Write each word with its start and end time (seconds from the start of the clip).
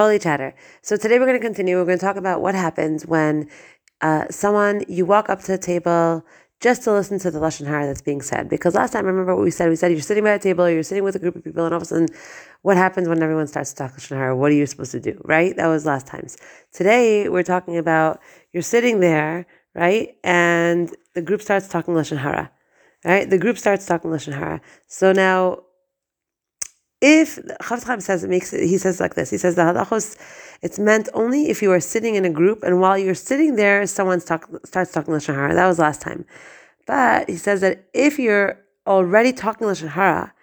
Holy 0.00 0.18
chatter. 0.18 0.54
So 0.80 0.96
today 0.96 1.18
we're 1.18 1.26
going 1.26 1.38
to 1.38 1.44
continue. 1.44 1.76
We're 1.76 1.84
going 1.84 1.98
to 1.98 2.02
talk 2.02 2.16
about 2.16 2.40
what 2.40 2.54
happens 2.54 3.04
when 3.04 3.50
uh, 4.00 4.24
someone 4.30 4.82
you 4.88 5.04
walk 5.04 5.28
up 5.28 5.40
to 5.40 5.52
the 5.52 5.58
table 5.58 6.24
just 6.58 6.84
to 6.84 6.92
listen 6.92 7.18
to 7.18 7.30
the 7.30 7.38
lashon 7.38 7.66
hara 7.66 7.86
that's 7.86 8.00
being 8.00 8.22
said. 8.22 8.48
Because 8.48 8.74
last 8.74 8.94
time, 8.94 9.04
remember 9.04 9.36
what 9.36 9.44
we 9.44 9.50
said? 9.50 9.68
We 9.68 9.76
said 9.76 9.92
you're 9.92 10.00
sitting 10.00 10.24
by 10.24 10.30
a 10.30 10.38
table, 10.38 10.70
you're 10.70 10.82
sitting 10.84 11.04
with 11.04 11.16
a 11.16 11.18
group 11.18 11.36
of 11.36 11.44
people, 11.44 11.66
and 11.66 11.74
all 11.74 11.76
of 11.76 11.82
a 11.82 11.84
sudden, 11.84 12.08
what 12.62 12.78
happens 12.78 13.10
when 13.10 13.22
everyone 13.22 13.46
starts 13.46 13.74
to 13.74 13.76
talk 13.76 13.92
lashon 13.92 14.16
hara? 14.16 14.34
What 14.34 14.50
are 14.50 14.54
you 14.54 14.64
supposed 14.64 14.92
to 14.92 15.00
do? 15.00 15.20
Right? 15.22 15.54
That 15.54 15.66
was 15.66 15.84
last 15.84 16.06
times. 16.06 16.38
Today 16.72 17.28
we're 17.28 17.42
talking 17.42 17.76
about 17.76 18.22
you're 18.54 18.62
sitting 18.62 19.00
there, 19.00 19.44
right, 19.74 20.16
and 20.24 20.96
the 21.12 21.20
group 21.20 21.42
starts 21.42 21.68
talking 21.68 21.92
lashon 21.92 22.16
hara. 22.16 22.50
Right? 23.04 23.28
The 23.28 23.36
group 23.36 23.58
starts 23.58 23.84
talking 23.84 24.10
lashon 24.10 24.32
hara. 24.32 24.62
So 24.86 25.12
now 25.12 25.64
if 27.00 27.36
Chafetz 27.62 28.02
says 28.02 28.24
it 28.24 28.30
makes 28.30 28.52
it, 28.52 28.66
he 28.66 28.76
says 28.76 29.00
like 29.00 29.14
this. 29.14 29.30
He 29.30 29.38
says 29.38 29.54
the 29.54 29.62
halachos, 29.62 30.16
it's 30.62 30.78
meant 30.78 31.08
only 31.14 31.48
if 31.48 31.62
you 31.62 31.72
are 31.72 31.80
sitting 31.80 32.14
in 32.14 32.24
a 32.24 32.30
group 32.30 32.62
and 32.62 32.80
while 32.80 32.98
you're 32.98 33.14
sitting 33.14 33.56
there, 33.56 33.86
someone 33.86 34.20
talk, 34.20 34.48
starts 34.64 34.92
talking 34.92 35.14
lashon 35.14 35.34
hara. 35.34 35.54
That 35.54 35.66
was 35.66 35.78
last 35.78 36.02
time, 36.02 36.26
but 36.86 37.28
he 37.28 37.36
says 37.36 37.62
that 37.62 37.86
if 37.94 38.18
you're 38.18 38.58
already 38.86 39.32
talking 39.32 39.66
lashon 39.66 39.88
hara 39.88 40.34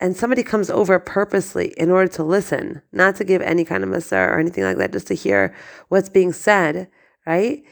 and 0.00 0.16
somebody 0.16 0.42
comes 0.42 0.70
over 0.70 0.98
purposely 0.98 1.74
in 1.76 1.90
order 1.90 2.10
to 2.12 2.22
listen, 2.22 2.82
not 2.92 3.16
to 3.16 3.24
give 3.24 3.42
any 3.42 3.64
kind 3.64 3.82
of 3.82 3.90
mussar 3.90 4.28
or 4.28 4.38
anything 4.38 4.64
like 4.64 4.76
that, 4.76 4.92
just 4.92 5.08
to 5.08 5.14
hear 5.14 5.54
what's 5.88 6.08
being 6.08 6.32
said, 6.32 6.88
right? 7.26 7.64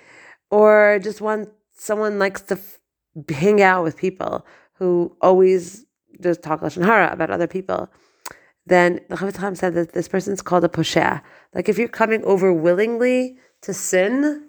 Or 0.51 0.99
just 1.03 1.21
one 1.21 1.47
someone 1.77 2.19
likes 2.19 2.41
to 2.43 2.55
f- 2.55 2.79
hang 3.29 3.63
out 3.63 3.85
with 3.85 3.97
people 3.97 4.45
who 4.75 5.17
always 5.21 5.85
just 6.21 6.43
talk 6.43 6.61
lashon 6.61 6.85
hara 6.85 7.13
about 7.13 7.31
other 7.31 7.47
people 7.47 7.89
then 8.67 9.01
the 9.09 9.17
Chafetz 9.17 9.37
Chaim 9.37 9.55
said 9.55 9.75
that 9.75 9.93
this 9.93 10.09
person's 10.09 10.43
called 10.43 10.65
a 10.65 10.69
poshea. 10.69 11.23
Like 11.55 11.69
if 11.69 11.79
you're 11.79 11.89
coming 11.89 12.25
over 12.25 12.53
willingly 12.53 13.39
to 13.63 13.75
sin, 13.75 14.49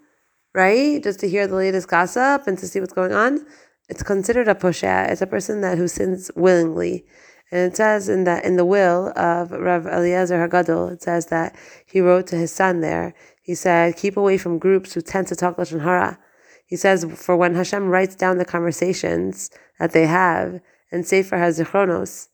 right, 0.53 1.01
just 1.01 1.19
to 1.21 1.29
hear 1.29 1.47
the 1.47 1.55
latest 1.55 1.87
gossip 1.87 2.47
and 2.47 2.57
to 2.59 2.67
see 2.67 2.79
what's 2.79 2.93
going 2.93 3.13
on, 3.13 3.45
it's 3.89 4.03
considered 4.03 4.47
a 4.47 4.55
poshea. 4.55 5.09
It's 5.09 5.21
a 5.21 5.27
person 5.27 5.61
that 5.61 5.77
who 5.77 5.87
sins 5.87 6.31
willingly. 6.35 7.05
And 7.51 7.71
it 7.71 7.75
says 7.75 8.09
in 8.09 8.23
that 8.23 8.45
in 8.45 8.55
the 8.55 8.65
will 8.65 9.11
of 9.15 9.51
Rav 9.51 9.85
Eliezer 9.85 10.47
Hagadol, 10.47 10.91
it 10.91 11.03
says 11.03 11.27
that 11.27 11.55
he 11.85 12.01
wrote 12.01 12.27
to 12.27 12.35
his 12.35 12.51
son 12.51 12.81
there. 12.81 13.13
He 13.41 13.55
said, 13.55 13.97
"Keep 13.97 14.15
away 14.17 14.37
from 14.37 14.57
groups 14.57 14.93
who 14.93 15.01
tend 15.01 15.27
to 15.27 15.35
talk 15.35 15.57
lashon 15.57 15.81
hara." 15.81 16.17
He 16.65 16.75
says, 16.75 17.05
"For 17.15 17.35
when 17.35 17.55
Hashem 17.55 17.89
writes 17.89 18.15
down 18.15 18.37
the 18.37 18.45
conversations 18.45 19.51
that 19.79 19.91
they 19.91 20.07
have, 20.07 20.61
and 20.91 21.05
Sefer 21.05 21.37
HaZichronos, 21.37 22.29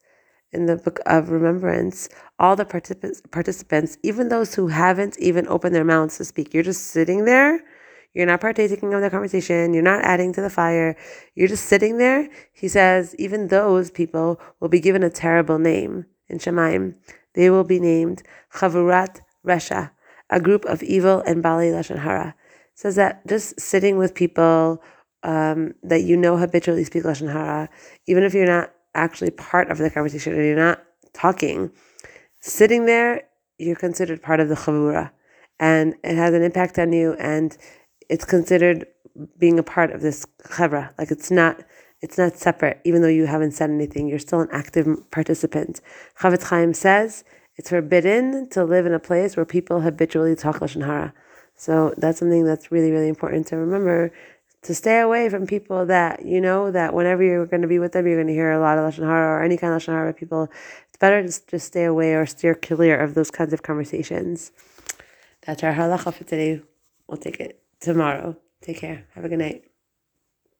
in 0.52 0.66
the 0.66 0.78
book 0.78 1.00
of 1.06 1.30
remembrance, 1.30 2.10
all 2.40 2.56
the 2.56 2.66
participants, 2.66 3.22
participants, 3.32 3.98
even 4.04 4.30
those 4.30 4.56
who 4.56 4.68
haven't 4.68 5.18
even 5.20 5.48
opened 5.48 5.76
their 5.76 5.84
mouths 5.84 6.18
to 6.18 6.26
speak, 6.26 6.54
you're 6.54 6.64
just 6.64 6.88
sitting 6.88 7.26
there. 7.26 7.64
You're 8.14 8.26
not 8.26 8.42
partaking 8.42 8.94
of 8.94 9.02
the 9.02 9.10
conversation. 9.10 9.74
You're 9.74 9.84
not 9.84 10.04
adding 10.04 10.34
to 10.34 10.42
the 10.42 10.50
fire. 10.50 10.98
You're 11.36 11.48
just 11.48 11.66
sitting 11.66 11.98
there. 11.98 12.28
He 12.52 12.68
says, 12.68 13.16
even 13.20 13.48
those 13.48 13.92
people 13.92 14.42
will 14.60 14.70
be 14.70 14.80
given 14.80 15.04
a 15.04 15.12
terrible 15.12 15.60
name 15.60 16.06
in 16.28 16.40
Shamayim. 16.40 16.96
They 17.36 17.52
will 17.52 17.64
be 17.64 17.80
named 17.80 18.24
Chavurat 18.54 19.22
Resha, 19.46 19.92
a 20.30 20.40
group 20.42 20.66
of 20.66 20.82
evil 20.82 21.22
and 21.22 21.44
Baalei 21.44 21.72
Lashon 21.72 22.00
Hara. 22.00 22.36
Says 22.74 22.96
that 22.96 23.26
just 23.28 23.60
sitting 23.60 23.98
with 23.98 24.16
people 24.16 24.82
um, 25.22 25.76
that 25.84 26.02
you 26.02 26.18
know 26.18 26.38
habitually 26.38 26.86
speak 26.86 27.04
Lashon 27.04 27.32
Hara, 27.32 27.70
even 28.08 28.24
if 28.24 28.34
you're 28.34 28.48
not 28.48 28.74
actually 29.00 29.32
part 29.32 29.70
of 29.70 29.78
the 29.78 29.90
conversation 29.90 30.34
and 30.34 30.46
you're 30.46 30.56
not 30.56 30.84
talking, 31.14 31.72
sitting 32.40 32.86
there, 32.86 33.24
you're 33.58 33.76
considered 33.76 34.22
part 34.22 34.40
of 34.40 34.50
the 34.50 34.56
chavura. 34.56 35.12
And 35.60 35.96
it 36.04 36.16
has 36.16 36.34
an 36.34 36.44
impact 36.44 36.80
on 36.80 36.94
you 36.94 37.14
and 37.14 37.58
it's 38.10 38.26
considered 38.26 38.86
being 39.38 39.60
a 39.60 39.64
part 39.64 39.92
of 39.92 40.02
this 40.02 40.26
chavra. 40.44 40.92
Like 40.98 41.12
it's 41.12 41.32
not 41.32 41.62
it's 42.02 42.18
not 42.18 42.38
separate, 42.38 42.80
even 42.86 43.02
though 43.02 43.10
you 43.10 43.26
haven't 43.26 43.52
said 43.52 43.70
anything, 43.70 44.08
you're 44.08 44.20
still 44.20 44.40
an 44.40 44.48
active 44.54 44.88
participant. 45.12 45.82
Chafetz 46.22 46.44
Chaim 46.44 46.74
says 46.74 47.26
it's 47.58 47.70
forbidden 47.70 48.48
to 48.52 48.64
live 48.64 48.86
in 48.86 48.94
a 48.94 49.00
place 49.00 49.36
where 49.36 49.46
people 49.46 49.82
habitually 49.82 50.34
talk 50.34 50.60
Lashon 50.60 50.86
Hara. 50.86 51.14
So 51.58 51.94
that's 51.98 52.20
something 52.20 52.46
that's 52.46 52.72
really, 52.72 52.92
really 52.92 53.10
important 53.10 53.48
to 53.48 53.58
remember 53.58 54.14
to 54.64 54.76
stay 54.76 55.00
away 55.00 55.30
from 55.30 55.48
people 55.48 55.86
that 55.86 56.26
you 56.26 56.42
know 56.42 56.72
that 56.72 56.94
whenever 56.94 57.24
you're 57.24 57.46
going 57.46 57.62
to 57.62 57.68
be 57.68 57.80
with 57.80 57.94
them, 57.94 58.06
you're 58.06 58.18
going 58.18 58.28
to 58.28 58.34
hear 58.34 58.52
a 58.52 58.60
lot 58.60 58.78
of 58.78 58.94
lashon 58.94 59.06
hara 59.06 59.40
or 59.40 59.44
any 59.44 59.58
kind 59.58 59.74
of 59.74 59.82
lashon 59.82 59.94
hara 59.94 60.14
people. 60.14 60.50
It's 60.90 60.98
better 61.00 61.22
to 61.22 61.28
just 61.48 61.66
stay 61.68 61.86
away 61.86 62.14
or 62.14 62.26
steer 62.26 62.56
clear 62.56 63.00
of 63.00 63.14
those 63.14 63.32
kinds 63.32 63.54
of 63.54 63.64
conversations. 63.64 64.52
That's 65.46 65.64
our 65.64 65.74
halacha 65.74 66.14
for 66.14 66.24
today. 66.24 66.62
We'll 67.08 67.18
take 67.18 67.40
it 67.40 67.62
tomorrow. 67.80 68.36
Take 68.62 68.78
care. 68.78 69.06
Have 69.16 69.26
a 69.26 69.30
good 69.30 69.40
night. 69.40 69.69